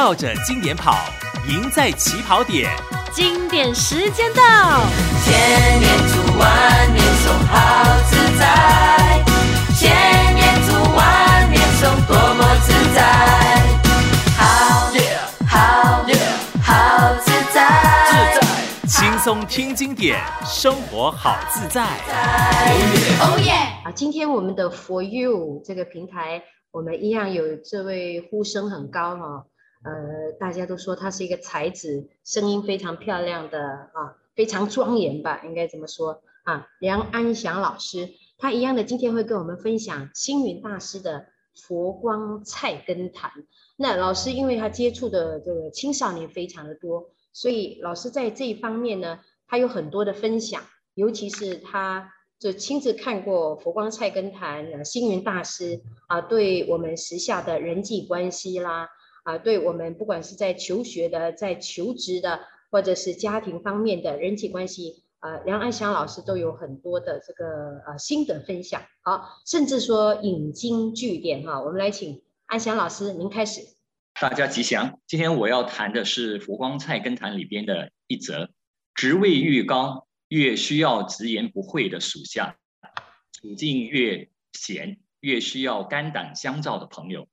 [0.00, 0.96] 绕着经典跑，
[1.46, 2.70] 赢在起跑点。
[3.12, 4.80] 经典时间到，
[5.22, 9.22] 千年读万年诵，好自在。
[9.78, 12.98] 千年读万年诵，多么自在。
[14.38, 14.88] 好，
[15.46, 16.02] 好，
[16.62, 17.60] 好自在。
[18.08, 21.84] 自在，轻松听经典，生活好自在。
[23.20, 23.52] 哦耶！
[23.84, 26.42] 啊，今天我们的 For You 这个平台。
[26.72, 29.44] 我们一样有这位呼声很高哈，
[29.82, 33.58] 呃，大家都说他是一个才子，声音非常漂亮的
[33.92, 36.66] 啊，非常庄严吧，应该这么说啊。
[36.80, 43.30] 梁安祥老师，他一样的今天会跟我们分享星云大师的佛光菜根谭。
[43.76, 50.62] 那老师因为他接触的这个青少年非常的多，所以老师在这一方面呢，他有很多的分享，
[50.94, 52.12] 尤其是他。
[52.40, 58.88] 就亲自看过佛光菜根谭，星云大师啊，对我们时下的人际关系啦，
[59.24, 68.82] 啊，对我们不管是在求学的、在求职的，或者是家庭方面的人际关系，啊，梁安祥老师都有很多的这个呃心得分享。
[69.02, 73.60] 好，甚至说引经据典哈，我们来请安祥老师您开始。
[74.20, 78.50] 大家吉祥，今天我要谈的是佛光菜根谭里边的一则，
[78.94, 80.06] 职位越高。
[80.30, 82.56] 越需要直言不讳的属下，
[83.32, 87.26] 处境越险，越需要肝胆相照的朋友。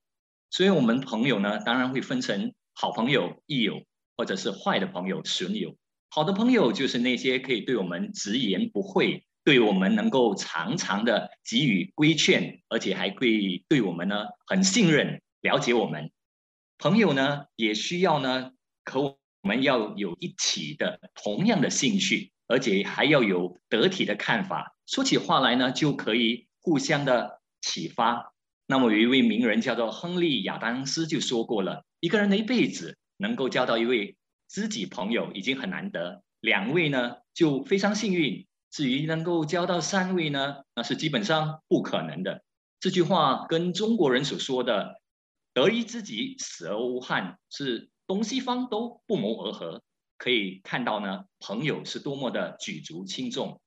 [0.50, 3.84] 所以，我们朋友呢，当然会分成好朋友、益友，
[4.16, 5.76] 或者是坏的朋友、损友。
[6.10, 16.12] 好的朋友就是那些可以对我们直言不讳，对我们能够常常的给予规劝，而且还会对我们呢很信任、了解我们。
[16.78, 18.52] 朋友呢，也需要呢
[18.86, 22.32] 和我们要有一起的同样的兴趣。
[22.50, 28.34] 而且还要有得体的看法，说起话来呢，就可以互相的启发。
[28.70, 34.18] 那么有一位名人叫做亨利亚当斯就说过了：一个人的一辈子能够交到一位
[34.50, 38.46] 知己朋友已经很难得，两位呢就非常幸运。
[38.70, 42.44] 至于能够交到三位呢，那是基本上不可能的。
[42.82, 45.02] 这句话跟中国人所说的
[45.54, 49.82] “得一知己，死而无憾”是东西方都不谋而合。
[50.18, 53.62] 可以看到呢，朋友是多么的举足轻重。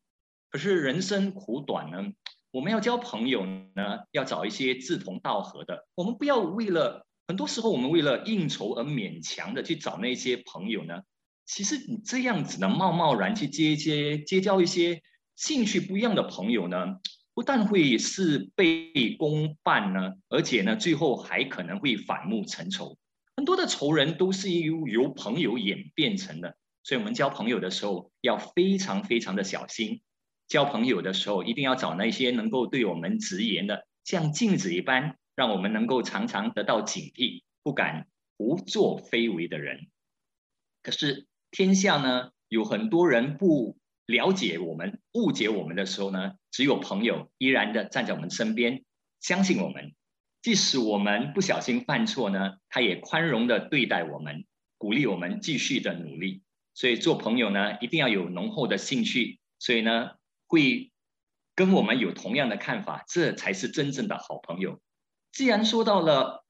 [0.50, 2.12] 可是人生苦短呢，
[2.53, 5.87] 我们要交朋友呢，要找一些志同道合的。
[5.94, 11.03] 我们不要为了很多时候我们为了应酬而勉强的去找那些朋友呢。
[11.47, 15.03] 其实你这样子呢，贸贸然去接接结交一些
[15.37, 16.97] 兴趣不一样的朋友呢，
[17.34, 22.97] 不但会事倍功半呢，而且呢，最后还可能会反目成仇。
[23.37, 30.03] 很多的仇人都是由由朋友演变成的，所以我们交朋友的时候要非常非常的小心。
[30.50, 39.87] 交朋友的时候一定要找那些能够对我们直言的，像镜子一般，让我们能够常常得到警惕，不敢胡作非为的人。
[40.83, 48.83] 可是天下呢，有很多人不了解我们、误解我们的时候呢，只有朋友依然的站在我们身边，
[49.21, 49.94] 相信我们。
[50.43, 54.44] 即使我们不小心犯错呢，他也宽容的对待我们，
[54.78, 56.43] 鼓励我们继续的努力。
[56.75, 60.12] 所以做朋友呢，一定要有浓厚的兴趣，所以呢，
[60.50, 60.91] 会
[61.55, 64.81] 跟我们有同样的看法，这才是真正的好朋友。
[65.33, 66.44] 既然说到了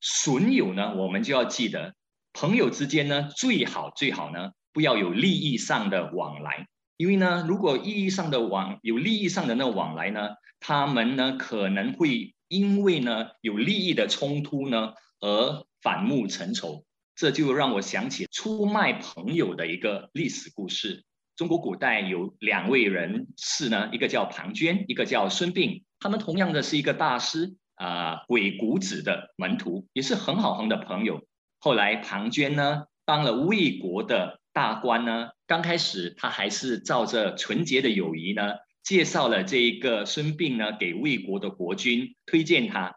[0.00, 1.94] 损友呢，我们就要记得，
[2.32, 6.66] 朋友之间呢，最好最好呢，不要有利益上的往来，
[6.96, 12.32] 因为呢，如果意义上的往有利益上的那往来呢，他们呢可能会。
[12.48, 16.84] 因为呢，有利益的冲突呢，而反目成仇，
[17.16, 21.04] 这就让我想起出卖朋友的一个历史故事。
[21.36, 31.26] 中国古代有两位人士呢，一个叫庞涓，一个叫孙膑，他们同样的是一个大师啊、鬼谷子的门徒，也是很好很的朋友。
[31.58, 38.54] 后来庞涓呢，当了魏国的大官呢，刚开始他还是照着纯洁的友谊呢。
[38.84, 42.96] 介绍了这一个孙膑呢，给魏国的国君推荐他，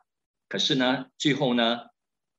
[0.49, 1.79] 可是呢，最后呢，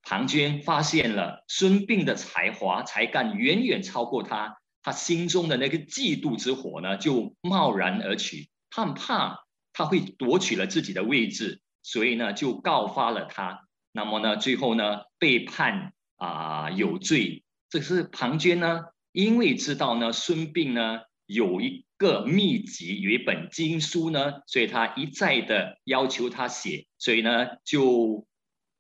[0.02, 9.44] 庞涓发现了孙膑的才华才干远远超过他，他心中的那个嫉妒之火呢，就贸然而起，他很怕
[9.74, 13.68] 他会夺取了自己的位置，所以呢，就告发了他。
[13.92, 17.44] 那么呢，最后呢，被判啊、有罪。
[17.68, 21.84] 这是庞涓呢，因为知道呢，孙膑呢有一。
[21.98, 28.24] 个秘籍有一本经书呢，所以他一再的要求他写，所以呢就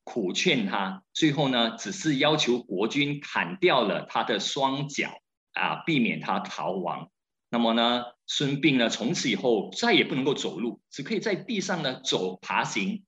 [0.04, 5.10] 苦劝他，最后呢只是要求国君砍掉了他的双脚
[5.58, 7.10] 啊，避免他逃亡。
[7.50, 13.04] 那么呢，孙膑呢从此以后再也不能够走路，只可以在地上呢走爬行。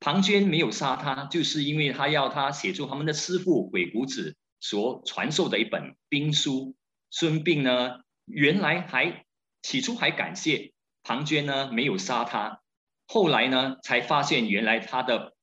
[0.00, 6.74] 庞涓没有杀他，就是因为他要他写出他们的师傅鬼谷子所传授的一本兵书。
[7.10, 9.24] 孙膑呢，原来还
[9.62, 10.72] 起初还感谢
[11.04, 12.60] 庞涓呢没有杀他，
[13.06, 15.34] 后来呢才发现原来他的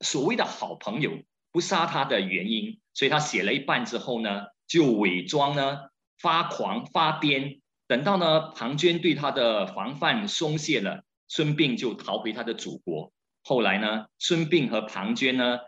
[0.00, 1.12] 所谓的好朋友
[1.52, 5.87] 不杀他的原因，所以他写了一半之后呢，就伪装呢
[6.20, 13.12] 发狂发癫，等到呢庞涓对他的防范松懈了，孙膑就逃回他的祖国。
[13.44, 15.58] 后来呢，孙膑和庞涓呢，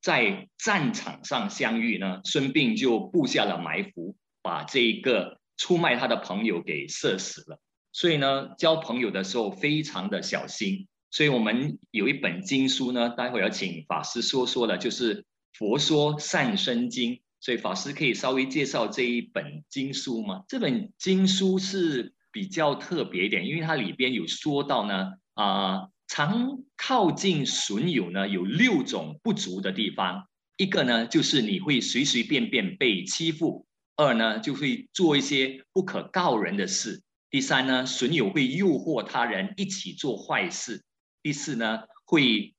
[0.00, 7.58] 在战场上相遇呢，孙膑就布下了埋伏，把这个出卖他的朋友给射死了。
[7.92, 10.88] 所以呢，交朋友的时候非常的小心。
[11.10, 17.16] 所以我们有一本经书呢，待会要请法师说说了，就是《佛说善生经》。
[17.42, 20.44] 所以法师可以稍微介绍这一本经书吗？
[20.46, 30.28] 这本经书是比较特别一点，因为它里边有说到呢，啊、常靠近损友呢，有六种不足的地方。
[30.56, 33.66] 一个呢，就是你会随随便便被欺负；
[33.96, 40.76] 二呢，就会做一些不可告人的事；第三呢，损友会诱惑他人一起做坏事；
[41.24, 42.54] 第四呢，会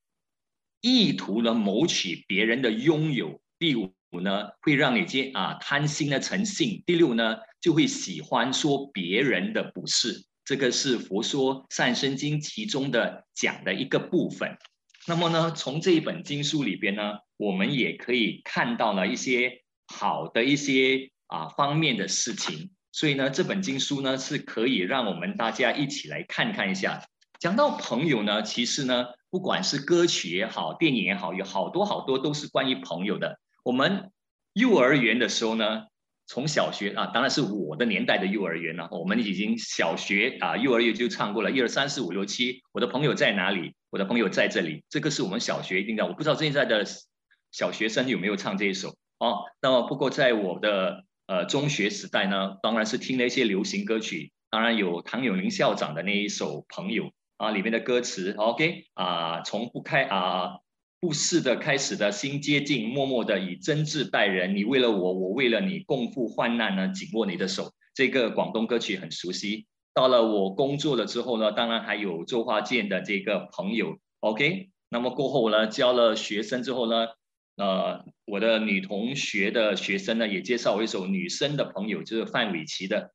[0.81, 10.25] 意图呢谋取别人的拥有；第五呢，会让你接啊贪心的成性；第六呢，就会喜欢说别人的不是。
[10.45, 14.57] 这个是《佛说善生经》其中的讲的一个部分。
[15.07, 22.71] 那么呢，从这一本经书里边呢，我们也可以看到了一些好的一些啊方面的事情。
[22.91, 27.03] 所以呢，这本经书呢是可以让我们大家一起来看看一下。
[27.39, 33.39] 讲到朋友呢，其实呢，不管是歌曲也好，电影也好，有好多好多都是关于朋友的。
[33.63, 34.11] 我们
[34.53, 35.87] 幼儿园的时候呢。
[36.25, 38.87] 从小学啊，当然是我的年代的幼儿园了。
[38.91, 43.75] 我们已经小学啊，幼儿园就唱过了，一二三四五六七，我的朋友在哪里？
[43.89, 44.85] 我的朋友在这里。
[44.89, 46.07] 这个是我们小学一定的。
[46.07, 46.85] 我不知道现在的
[47.51, 49.43] 小学生有没有唱这一首哦。
[49.61, 57.03] 那么不过在我的呃中学时代呢，当然是听了一些流行歌曲，当然有唐永麟校长的那一首《朋友》
[57.35, 60.59] 啊，里面的歌词 OK 啊，从不开啊。
[61.03, 64.55] 故事的开始的心接近，默默的以真挚待人。
[64.55, 67.73] 你为了我，我为了你，共赴患难呢，紧握你的手。
[67.93, 69.65] 这个广东歌曲很熟悉。
[69.93, 73.97] 到了我工作了之后呢，当然还有周华健的这个朋友。
[74.21, 77.07] OK，那么过后呢，教了学生之后呢，
[77.57, 83.01] 呃，我的女同学的学生呢，也介绍我一首女生的朋友，就是范玮琪的《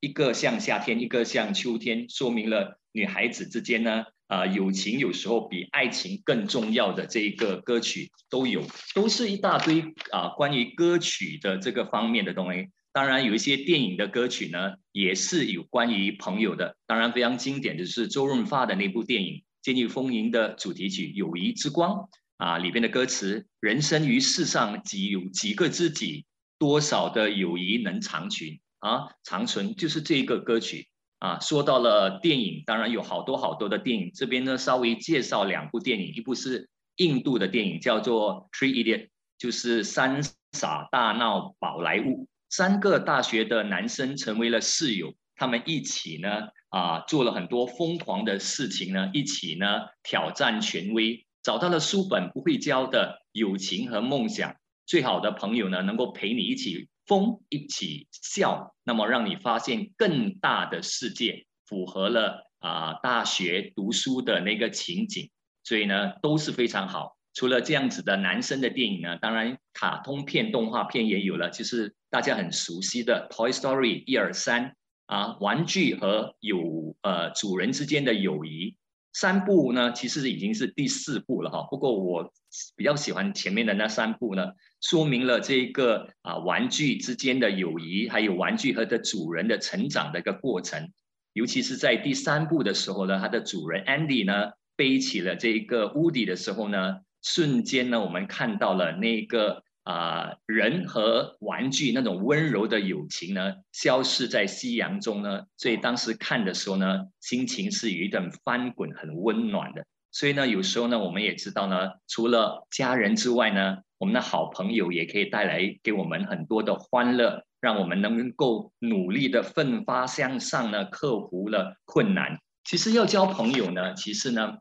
[0.00, 4.06] 一个像夏天，一个像秋天》，说明了女孩子之间呢。
[4.34, 12.68] 啊、友情有时候比爱情更重要的这一个歌曲都有，都是一大堆啊、关于歌曲的这个方面的东西。
[12.92, 16.76] 当然，有一些电影的歌曲呢，也是有关于朋友的。
[16.84, 21.92] 当然，非常经典的是周润发的那部电影《监狱风云》的主题曲《友谊之光》
[22.38, 26.24] 啊，里边的歌词：人生于世上，几有几个知己，
[26.58, 29.06] 多少的友谊能长存啊？
[29.22, 30.88] 长存就是这个歌曲。
[31.24, 34.10] 啊，说到了电影，当然有好多好多的电影。
[34.14, 39.04] 这边呢，稍微介绍两部电影，一部是印度的电影，叫做《Tree Idiot》，
[39.38, 40.22] 就是三
[40.52, 42.28] 傻大闹宝莱坞。
[42.50, 46.28] 三个大学的男生成为了室友，他们一起呢，
[46.68, 49.66] 啊，做了很多疯狂的事情呢，一起呢
[50.02, 54.54] 挑战权威，找到了书本不会教的友情和梦想。
[54.84, 56.90] 最好的朋友呢，能够陪你一起。
[57.06, 65.30] 风一起笑，那么让你发现更大的世界，符合了啊、大学读书的那个情景，
[65.62, 67.16] 所以呢都是非常好。
[67.34, 78.76] 除了这样子的男生的电影呢，当然卡通片、动画片也有了，就是大家很熟悉的《Toy Story》一二三啊，玩具和有呃主人之间的友谊。
[79.14, 81.66] 三部呢，其实已经是第四部了哈。
[81.70, 82.30] 不过我
[82.76, 84.52] 比较喜欢前面的那三部呢，
[84.82, 90.92] 说明了这个啊玩具之间的友谊，还有玩具和的主人的成长的一个过程。
[91.32, 99.63] 尤其是在第三部的时候呢，它的主人 Andy 呢背起了这一个 Woody 的时候呢，瞬间呢我们看到了那个。
[99.84, 105.42] 啊、人和玩具那种温柔的友情呢，消失在夕阳中呢。
[105.56, 109.84] 所以当时看的时候呢，心情是有一点翻滚，很温暖的。
[110.10, 122.38] 所以呢，有时候呢，我们也知道呢，除了家人之外呢，我们的好朋友也可以带来给我们很多的欢乐，让我们能够努力的奋发向上呢，克服了困难。
[122.64, 124.54] 其实要交朋友呢，其实呢，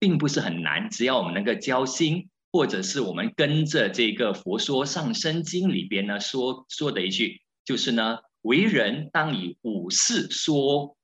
[0.00, 2.28] 并不是很难，只要我们能够交心。
[2.50, 10.96] 或者是我们跟着这个《佛说上生经》里边呢说说的一句，就是呢，为人当以五事说，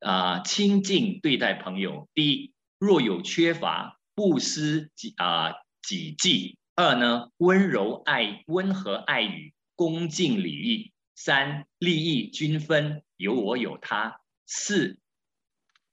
[0.00, 2.08] 啊、呃，亲近对待朋友。
[2.14, 14.98] 第一，若有缺乏，不失己啊己计；二呢，温柔爱温和爱语，恭敬礼义；三，利益均分，有我有他；四，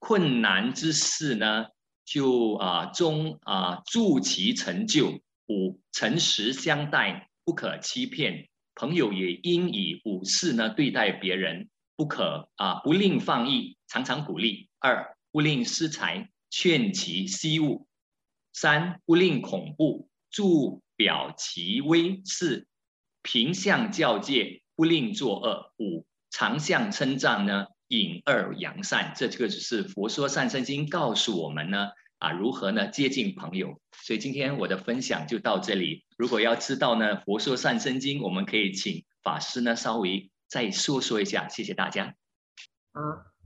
[0.00, 1.66] 困难之事呢，
[2.06, 8.48] 就啊终啊助其成就；五，诚实相待，不可欺骗。
[8.76, 14.68] 朋友也应以五事呢对待别人，不可啊不吝放逸，常常鼓励。
[14.78, 17.88] 二，不吝施财，劝其惜物。
[18.52, 22.22] 三，不吝恐怖，助表其威。
[22.24, 22.68] 四，
[23.22, 25.72] 平相教诫，不吝作恶。
[25.78, 29.12] 五，常相称赞呢，隐恶扬善。
[29.16, 31.88] 这这个就是《佛说善生经》告诉我们呢。
[32.18, 32.86] 啊，如何呢？
[32.86, 36.06] 接近朋友，所以今天我的分享就到这里。
[36.16, 41.46] 如果要知道呢，《佛说善生经》，我们可以请法师呢稍微再说说一下。
[41.48, 42.14] 谢谢大家。
[42.92, 43.02] 啊，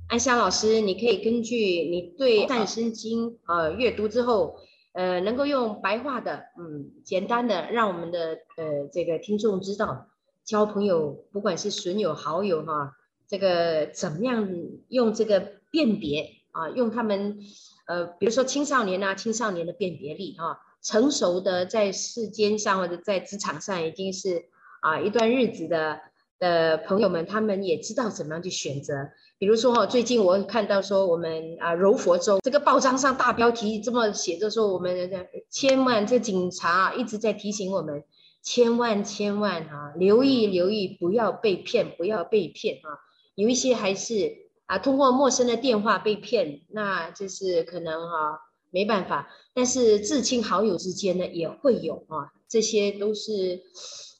[0.08, 4.60] 安祥老师，你可以根据你对《善生经》呃阅读之后，
[4.92, 10.06] 呃，能够用白话的，嗯，简单的，让我们的呃这个听众知道，
[10.44, 12.92] 交朋友，不管是损友好友哈、
[13.30, 14.46] 这个怎么样
[14.88, 17.38] 用这个辨别啊，用他们。
[17.86, 24.44] 呃，比如说青少年啊，青少年的辨别力啊，成熟的在世间上或者在职场上已经是
[24.80, 25.98] 啊一段日子的
[26.38, 28.94] 的朋友们，他们也知道怎么样去选择。
[29.38, 35.10] 比如说哈，最近我看到说我们啊柔佛州这个报章上大标题这么写着说，我们
[35.48, 38.04] 千万这警察一直在提醒我们，
[38.40, 43.02] 千万千万啊，留意留意，不要被骗，不要被骗啊，
[43.34, 44.50] 有一些还是。
[44.70, 48.38] 啊，通过陌生的电话被骗，那就是可能哈、啊、
[48.70, 49.28] 没办法。
[49.52, 53.60] 但是至亲好友之间呢，也会有啊，这些都是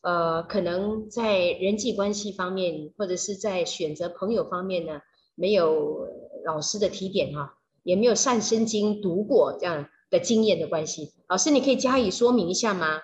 [0.03, 5.01] 呃，可能在人际关系方面，或者是在选择朋友方面呢，
[5.37, 6.09] 没有
[6.45, 11.13] 老师的提点哈、也没有善生经读过这样的经验的关系。
[11.29, 12.99] 老师，你可以加以说明一下吗？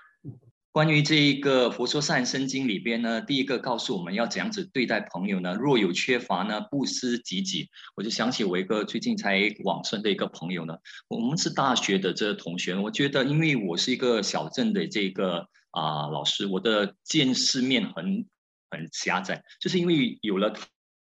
[0.76, 5.54] 关于这一个《佛说善生经》里边呢，第一个告诉我们要怎样子对待朋友呢？
[5.54, 7.70] 若有缺乏呢，不思己己。
[7.94, 10.76] 我就想起我一个最近才往生的一个朋友呢，
[11.08, 12.74] 我们是大学的这个同学。
[12.74, 18.26] 我觉得，因为我是一个小镇的这个啊、老师，我的见识面很
[18.70, 20.54] 很狭窄，就是因为有了。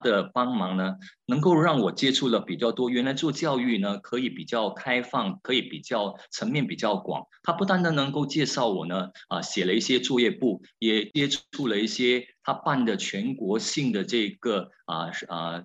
[0.03, 2.91] 的帮忙呢，能够让我接触了比较多。
[2.91, 7.27] 原来做教育呢，可以比较开放，可以比较层面比较广。
[7.43, 15.65] 他不单单能够介绍我呢，啊，写了一些作业簿，也接触了一些他办的全国性的这个啊啊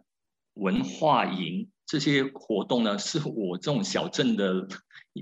[0.53, 4.67] 文化营这些活动呢，是我这种小镇的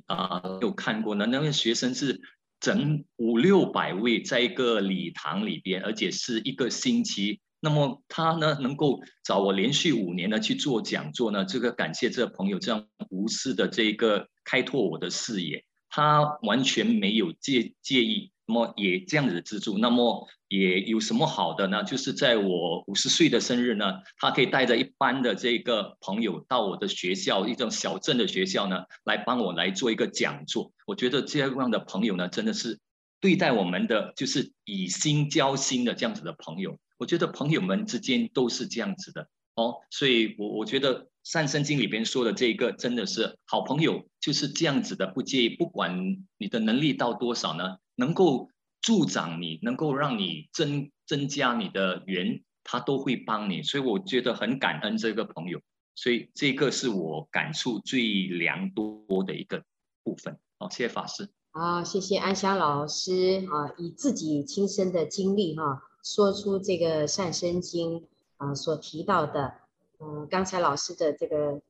[0.07, 1.25] 啊有看过的。
[1.25, 2.21] 那位学生是
[2.59, 7.39] 整五六百位在一个礼堂里边，而且是一个星期。
[7.65, 21.83] 那么他呢，能够找我连续五年呢去做讲座呢，这个感谢这个朋友这样无私的这个开拓我的视野，他完全没有介介意，那么也这样子资助，那么也有什么好的呢？
[21.83, 30.71] 就是在我五十岁的生日呢，他可以带着一班的这个朋友到我的学校，一种小镇的学校呢，来帮我来做一个讲座。
[30.85, 32.77] 我觉得这样的朋友呢，真的是
[33.19, 36.77] 对待我们的就是以心交心的这样子的朋友。
[36.97, 48.49] 我觉得朋友们之间都是这样子的哦，所以我我觉得《三生经》里边说的这个真的是好朋友就是这样子的，不介意，不管你的能力到多少呢，能够
[48.81, 55.61] 助长你，能够让你增增加你的缘，他都会帮你，所以我觉得很感恩这个朋友，
[55.95, 59.63] 所以这个是我感触最良多的一个
[60.03, 60.37] 部分。
[60.59, 61.29] 好，谢谢法师。
[61.51, 65.81] 好，谢谢安霞老师啊，以自己亲身的经历哈。
[66.05, 68.07] 说出这个善生经
[68.37, 69.53] 啊、所提到的，
[69.99, 71.61] 嗯、刚才老师的这个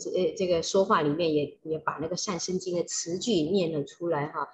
[0.00, 4.48] 这这个说话里面也也把那个善生经的词句念了出来哈，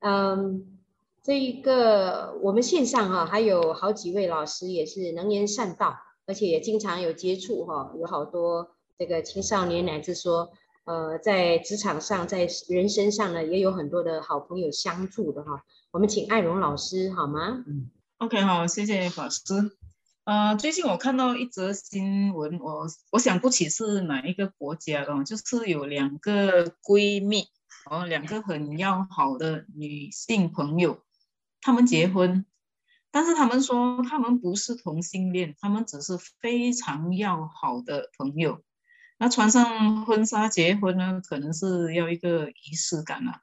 [0.00, 0.78] 嗯，
[1.22, 5.96] 这一个我们线上哈还有好几位老师也是能言善道，
[6.26, 10.50] 而且也经常有接触哈，有好多这个青少年乃至说
[10.84, 17.64] 呃在职场上在人生上呢也有很多的好朋友相助的哈，我们请艾荣老师好吗？
[18.20, 19.40] OK，好，谢谢法师。
[20.24, 27.46] 呃，最近我看到一则新闻，我我想不起是哪一个国家的，就是有两个闺蜜，
[27.88, 31.04] 哦，两个很要好的女性朋友，
[31.60, 32.44] 她们结婚，
[33.12, 38.64] 但是她们说她们不是同性恋，她们只是非常要好的朋友。
[39.16, 43.42] 那穿上婚纱结婚呢，可能是要一个仪式感啊。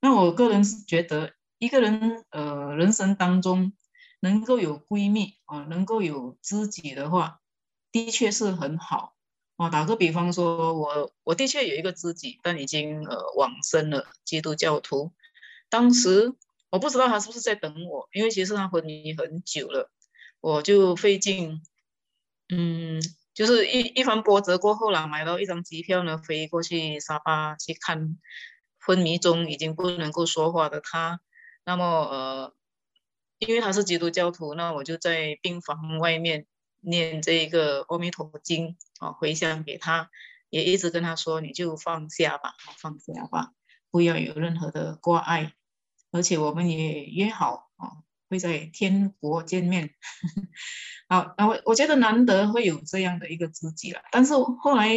[0.00, 3.72] 那我个人是觉得，一个人呃人生当中，
[4.20, 7.40] 能够有闺蜜啊，能够有知己的话，
[7.92, 9.14] 的确是很好。
[9.56, 15.12] 啊，打个比方说，我我的确有一个知己，但已经呃往生了，基督教徒。
[15.68, 16.32] 当时
[16.70, 19.90] 我不知道他是不是在等我，因为其实他昏迷很久了，
[20.40, 21.60] 我就费劲，
[22.50, 23.02] 嗯，
[23.34, 28.16] 就是一一番波折过后了，买到一张机票呢，飞过去沙巴去看
[28.80, 31.20] 昏迷中已经不能够说话的他。
[31.64, 32.54] 那么呃，
[33.38, 36.46] 因为他是基督教徒，那我就在病房外面。
[36.80, 40.10] 念这个阿弥陀经啊，回向给他，
[40.48, 43.50] 也一直跟他说，你就放下吧，放下吧，
[43.90, 45.54] 不要有任何的挂碍，
[46.12, 47.90] 而且我们也约好啊，
[48.30, 49.90] 会在天国见面。
[51.10, 54.88] 好，那我我觉得难得会有这样的一个知己了，但是后来，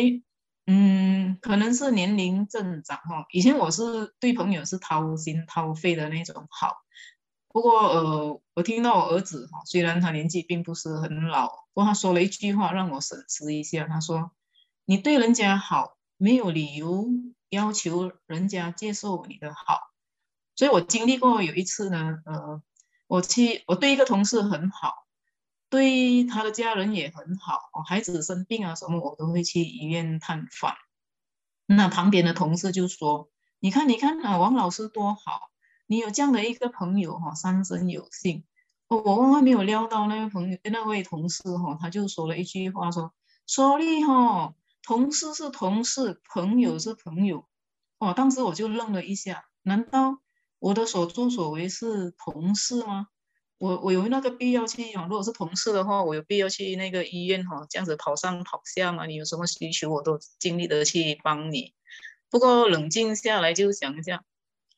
[0.68, 6.78] 嗯，可能是年龄增长哈，以前我是对朋友是掏心掏肺的那种好。
[7.54, 13.88] 不过，呃，我听到我儿子哈，虽然他年纪并不是很老，不过他说了一句话让我审思一下。
[13.88, 14.32] 他说
[14.86, 17.08] ：“你对人家好，没有理由
[17.50, 19.92] 要求人家接受你的好。”
[20.56, 22.62] 所以我经历过有一次呢，呃，
[23.08, 25.06] 我去，我对一个同事很好，
[25.70, 30.76] 对他的家人也很好，孩子生病啊什么，我都会去医院探访。
[31.66, 33.30] 那旁边的同事就说
[33.60, 35.51] ：“你看，你看啊，王老师多好。”
[35.92, 38.46] 你有这样的一个朋友哈，三生有幸。
[38.88, 43.14] 我万万没有料到那位朋友，那位同事哈，他就说了一句话说
[43.46, 47.46] ：“说你哈，同事是同事，朋友是朋友。”
[48.00, 50.22] 哦，当时我就愣了一下，难道
[50.60, 53.08] 我的所作所为是同事吗？
[53.58, 54.94] 我我有那个必要去？
[54.94, 59.06] 如果是同事的话，我有必要去那个医院哈，这样子跑上跑下吗？
[59.08, 61.74] 你有什么需求，我都尽力的去帮你。
[62.30, 64.24] 不过冷静下来就想一下。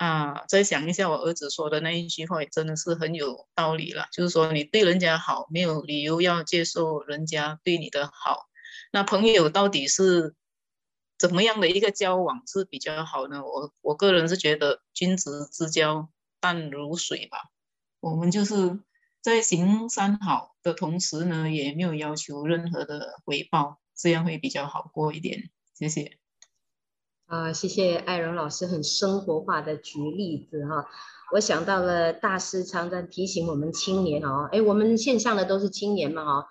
[0.03, 4.07] 啊，再想一下我儿子说的那一句话，也真的是很有道理了。
[4.11, 8.49] 就是说，你对人家好，没有理由要接受人家对你的好。
[8.91, 10.35] 那朋友到底是
[11.17, 13.45] 怎么样的一个交往是比较好呢？
[13.45, 16.09] 我我个人是觉得，君子之交
[16.41, 17.37] 淡如水吧。
[18.01, 18.81] 我们就是
[19.21, 25.49] 在行善好的同时呢，也没有要求任何的回报，这样会比较好过一点。
[25.75, 26.22] 谢谢。
[27.33, 30.85] 啊，谢谢艾荣老师很生活化的举例子哈，
[31.33, 36.47] 我想到了大师常常提醒我们青年哦，哎，我们线上的都是青年嘛哈，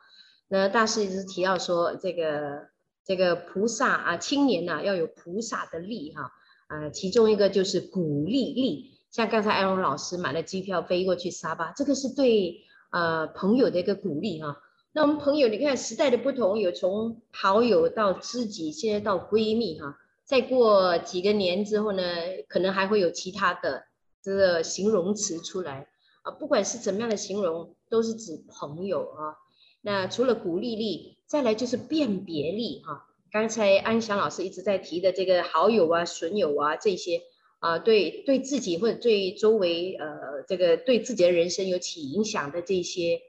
[0.49, 2.67] 那大师一直提到说这个
[3.05, 6.33] 这个菩萨啊，青年呐要有菩萨的力哈，
[6.67, 12.57] 啊，其中一个就是鼓励力，像刚才艾荣老师买了机票飞过去沙巴，这个是对
[12.91, 14.57] 呃朋友的一个鼓励哈。
[14.93, 19.97] 那我们朋友你看时代的不同，有从好友到知己，现在到闺蜜哈。
[20.33, 22.03] 再过几个年之后呢，
[22.49, 23.85] 可能还会有其他的
[24.23, 25.89] 这个形容词出来
[26.23, 29.37] 啊，不管是怎么样的形容，都是指朋友啊。
[29.83, 33.05] 那除了鼓励力，再来就是辨别力哈。
[33.31, 37.21] 刚才安祥老师一直在提的这个好友啊、损友啊这些
[37.59, 43.21] 啊，对对自己或者对周围呃这个对自己的人生有起影响的这些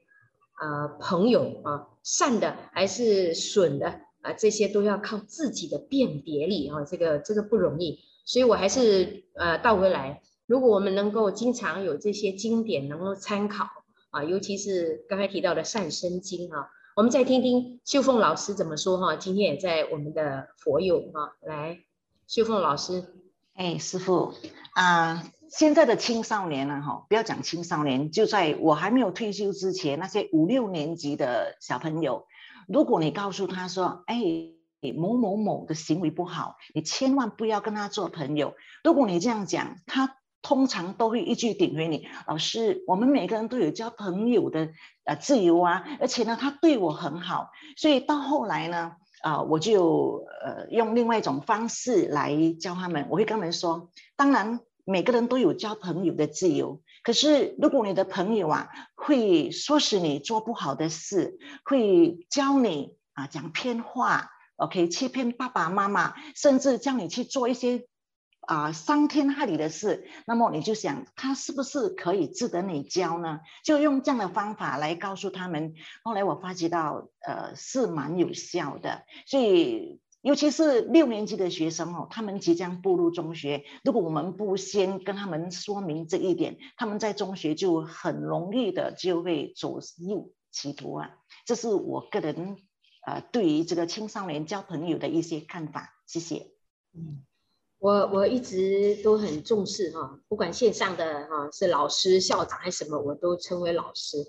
[0.54, 4.00] 啊朋友啊，善的还是损的？
[4.24, 13.68] 啊，这些都要靠自己的辨别力啊，这个这个不容易，所以我还是呃倒回来，如果我们能够经常有这些经典能够参考
[14.12, 21.80] 啊，尤其是刚才提到的善生经啊，我们再听听秀凤老师怎么说哈，今天也在我们的佛友哈，来，
[22.26, 23.04] 秀凤老师，
[23.56, 24.34] 哎，师傅
[24.72, 32.26] 啊，现在的青少年呢哈，不要讲青少年，就在我还没有退休之前，那些五六年级的小朋友。
[32.68, 34.22] 如果你告诉他说：“哎，
[34.96, 44.70] 某某某的行为不好，你千万不要跟他做朋友。”如果你这样讲，他通常都会一句顶回你：“老师，我们每个人都有交朋友的
[45.06, 53.08] 呃自由啊，而且呢，他对我很好。”所以到后来呢，啊、我就呃用另外一种方式来教他们。
[53.10, 67.86] 我会跟他们说：“当然，每个人都有交朋友的自由。”可是，如果你的朋友啊会唆使你做不好的事，会教你啊讲偏话，OK，欺骗爸爸妈妈，甚至叫你去做一些
[68.48, 73.42] 啊伤天害理的事，那么你就想他是不是可以值得你教呢？
[73.66, 75.74] 就用这样的方法来告诉他们。
[76.04, 80.00] 后来我发觉到，呃，是蛮有效的，所以。
[80.24, 83.66] 尤其是六年级的学生哦，他们即将步入中学。
[83.84, 91.12] 如果我们不先跟他们说明这一点，他们在中学就很容易的就会走入歧途啊。
[91.46, 92.56] 这是我个人
[93.06, 95.94] 呃对于这个青少年交朋友的一些看法。
[96.08, 96.48] 谢谢。
[96.96, 97.22] 嗯，
[97.80, 104.20] 我我一直都很重视哈，不管线上的哈是老师、校长还是什么，我都称为老师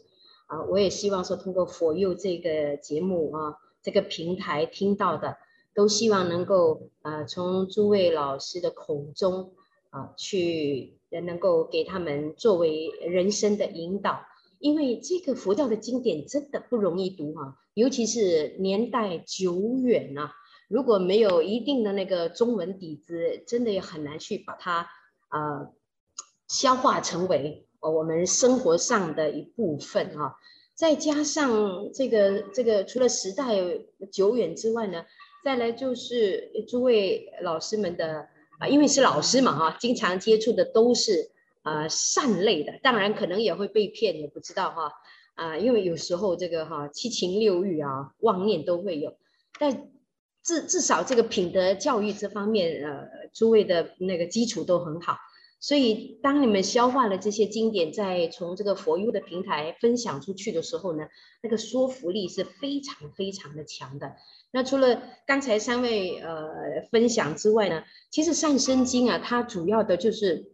[0.48, 0.60] 啊。
[0.64, 5.36] 我也希望说通过 For You 这个节目啊，这个平台听到的。
[5.74, 9.52] 都希望能够啊从诸位老师的口中
[9.90, 14.24] 啊去能够给他们作为人生的引导，
[14.58, 20.32] 因为这个佛教的经典真的不容易读哈，尤其是年代久远啊，
[20.68, 24.88] 如果没有一定的那个中文底子，真的也很难去把它
[25.28, 25.68] 啊
[26.48, 30.36] 消化成为我们生活上的一部分哈。
[30.74, 33.54] 再加上这个这个，除了时代
[34.10, 35.04] 久远之外呢，
[35.44, 38.26] 再来就是诸位老师们的
[38.58, 41.30] 啊，因为是老师嘛哈，经常接触的都是
[41.60, 44.90] 啊善类的，当然可能也会被骗，也不知道哈
[45.34, 49.18] 啊，因为有时候这个哈七情六欲啊妄念都会有，
[49.60, 49.90] 但
[50.42, 55.18] 至至少这个品德教育这方面呃，诸位的那个基础都很好。
[55.60, 61.08] 所以，当你们消化了这些经典，再从这个佛优的平台分享出去的时候呢，
[61.42, 64.16] 那个说服力是非常非常的强的。
[64.54, 66.48] 那除了刚才三位呃
[66.92, 70.52] 分享之外呢，其实《善生经》啊，它主要的就是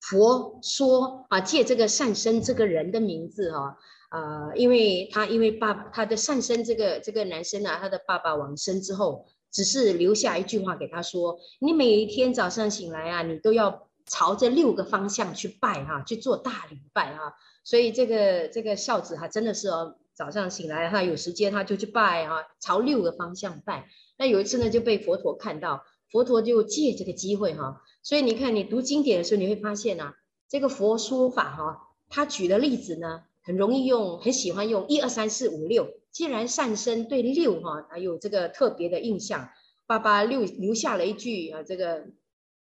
[0.00, 3.76] 佛说啊，借这个善生这个人的名字啊，
[4.10, 13.86] 呃，因为他因为爸他的善生这个这个男生啊，他的爸爸往生之后，只是留下一句话给他说：你每一天早上醒来啊，你都要。
[14.06, 23.88] 朝着六个方向去拜哈，去做大礼拜哈，所以这个这个孝子哈，真的是哦，早上醒来他有时间他就去拜哈，朝六个方向拜。
[24.18, 30.14] 那有一次呢，就被佛陀看到，佛陀就借这个机会哈，所以你看你读经典的时候，你会发现啊，
[30.48, 35.88] 这个佛说法哈，他举的例子呢，很容易用，很喜欢用一二三四五六。
[36.12, 39.48] 既然善生对六哈，还有这个特别的印象，
[39.86, 42.04] 爸爸留留下了一句啊，这个。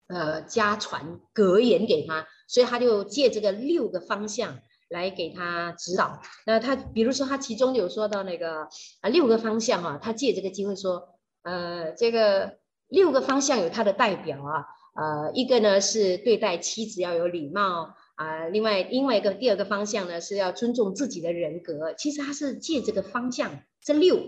[0.08, 4.60] 呃，家传格言给他，所以他就借这个六个方向
[4.93, 6.21] 来给他指导。
[6.45, 8.67] 那他比如说，他其中有说到那个
[9.01, 11.10] 啊六个方向啊，他借这个机会说，
[11.41, 21.93] 呃，这个六个方向有他的代表啊，呃，一个呢是对待妻子要有礼貌啊，另外另外一个第二个方向呢是要尊重自己的人格。
[21.95, 24.19] 其实他是借这个方向，这六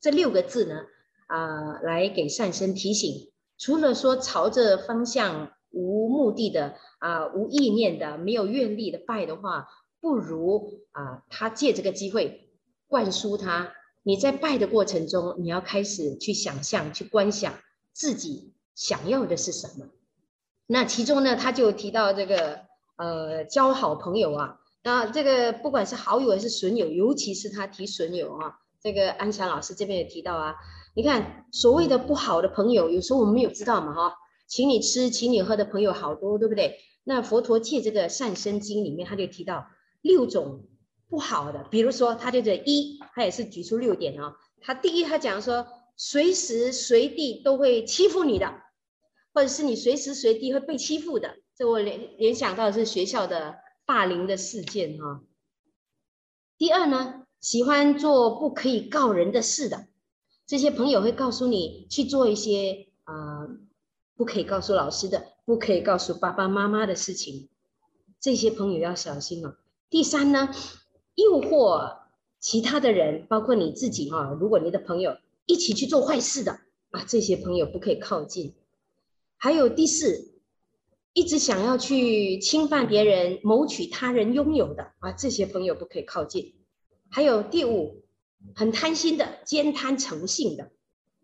[0.00, 0.74] 这六个字呢
[1.28, 3.30] 啊，来给善生提醒。
[3.60, 9.66] 除了说朝着方向无目的的啊、无意念的没有愿力的拜的话，
[10.00, 12.50] 不如啊、他借这个机会
[12.86, 17.54] 灌输他，你在拜的过程中，你要开始去想象去观想
[17.92, 19.86] 自己想要的是什么。
[20.66, 22.60] 那其中呢，他就提到这个
[22.96, 30.54] 呃交好朋友啊，那这个不管是好友还是损友，尤其是他提损友啊，这个安祥老师这边也提到啊。
[30.94, 34.14] 你看，所谓的不好的朋友，有时候我们有知道嘛，哈，
[34.48, 36.76] 请你吃，请你喝的朋友好多，对不对？
[37.04, 39.66] 那佛陀借这个《善生经》里面，他就提到
[40.00, 40.68] 六种
[41.08, 44.36] 不好的，比如说，他就这一，他也是举出六点啊。
[44.60, 48.62] 他第一，他讲说，随时随地都会欺负你的，
[49.32, 51.36] 或者是你随时随地会被欺负的。
[51.56, 55.22] 这我联联想到的是学校的霸凌的事件哈。
[56.56, 59.86] 第二呢，喜欢做不可以告人的事的。
[60.46, 63.48] 这些朋友会告诉你去做一些、呃，
[64.16, 67.48] 不可以告诉老师的，不可以告诉爸爸妈妈的事情。
[68.20, 69.56] 这些朋友要小心哦。
[69.90, 70.50] 第三呢，
[71.14, 71.98] 诱惑
[72.38, 76.52] 其他的人，包括你自己哈、如果你的朋友一起去做坏事的
[76.90, 78.54] 啊，这些朋友不可以靠近。
[79.36, 80.40] 还有第四，
[81.12, 86.54] 一直想要去侵犯别人、谋取他人拥有的啊，这些朋友不可以靠近。
[87.10, 88.02] 还有第五。
[88.54, 90.70] 很贪心的、兼贪成性的，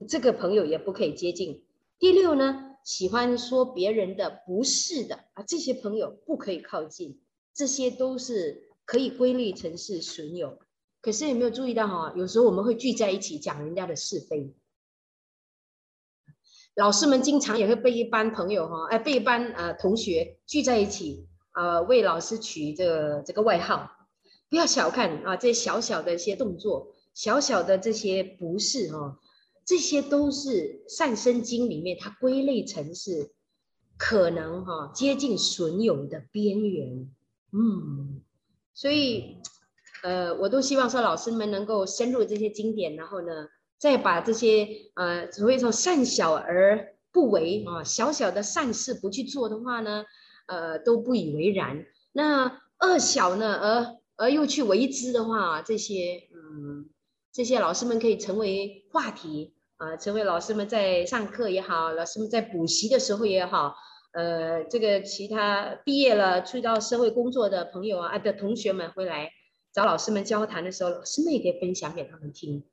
[0.09, 1.63] 这个朋友也不可以接近。
[2.01, 7.21] 第六呢，喜欢说别人的不是的啊，这些朋友不可以靠近。
[7.55, 10.59] 这些都是可以归类成是损友。
[11.01, 12.13] 可是有没有注意到哈？
[12.17, 14.55] 有时候我们会聚在一起讲人家的是非。
[16.75, 23.91] 老师们经常也会被一班朋友哈，哎，被一班呃同学聚在一起啊，为老师取这个这个外号。
[24.49, 26.95] 不要小看啊，这小小的一些动作。
[27.13, 29.21] 小小的这些不是哈，
[29.65, 33.31] 这些都是善生经里面它归类成是
[33.97, 37.09] 可能哈接近损友的边缘，
[37.55, 38.21] 嗯，
[38.75, 39.39] 所以
[40.03, 43.47] 呃我都希望说老师们能够深入这些经典，然后呢
[43.79, 50.05] 再把这些呃所谓说善小而不为啊，小小的善事不去做的话呢，
[50.47, 51.87] 呃都不以为然。
[52.13, 56.91] 那恶小呢而而又去为之的话，这些嗯。
[57.37, 63.75] 这些老师们可以成为话题啊，成为老师们在上课也好，老师们在补习的时候也好，
[64.15, 69.31] 呃，这个其他毕业了出到社会工作的朋友啊的同学们回来
[69.73, 72.65] 找老师们交谈的时候，老师们也可以分享给他们听。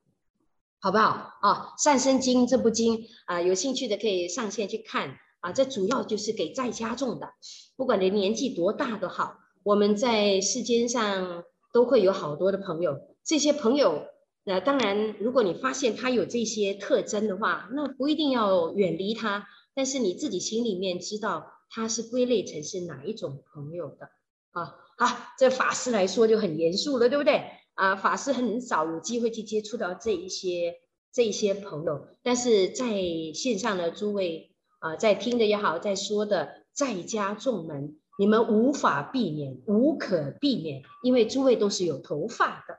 [0.80, 1.74] 好不好啊？
[1.84, 5.52] 《善生经》这部经啊，有兴趣的可以上线去看啊。
[5.52, 7.28] 这主要就是给在家众的，
[7.76, 13.00] 不管你年纪多大都好，我们在世间上都会有好多的朋友。
[13.24, 14.08] 这些朋友，
[14.44, 24.10] 那、当然，如果你发现他有这些特征的话，那不一定要远离他，但是你自己心里面知道他是归类成是哪一种朋友的
[24.52, 24.76] 啊。
[24.98, 27.44] 好，这法师来说就很严肃了，对不对？
[27.74, 30.76] 啊，法师很少有机会去接触到这一些
[31.14, 33.02] 这一些朋友，但是在
[33.34, 42.76] 线上的诸位啊，在听的也好，在说的在家众们，你们无法避免，无可避免，因为诸位都是有头发的。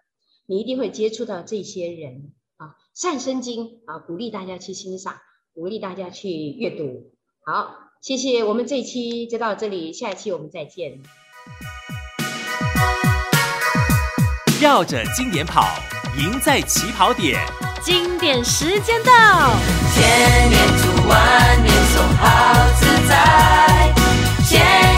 [0.46, 5.14] 你一定会接触到这些人啊，《善生经》啊，鼓励大家去欣赏，
[5.54, 7.12] 鼓励大家去阅读。
[7.44, 10.98] 好，谢谢，我们这一期就到这里，下一期我们再见。
[14.60, 15.66] 绕着经典跑，
[16.18, 17.38] 赢在起跑点。
[17.82, 19.12] 经典时间到，
[19.92, 23.92] 千年读万年诵，好自在。
[24.48, 24.91] 千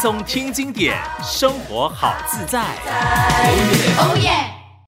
[0.00, 2.62] 松听经典，生活好自在。
[3.98, 4.49] 哦耶！